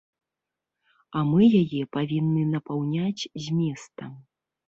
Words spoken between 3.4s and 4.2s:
зместам.